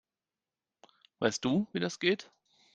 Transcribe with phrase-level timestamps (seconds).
[1.19, 2.31] Weißt du, wie das geht?